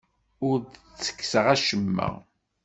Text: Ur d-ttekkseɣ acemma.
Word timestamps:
Ur 0.47 0.57
d-ttekkseɣ 0.63 1.45
acemma. 1.55 2.09